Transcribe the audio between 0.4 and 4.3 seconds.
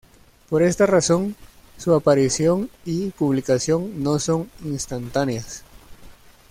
Por esta razón, su aparición y publicación no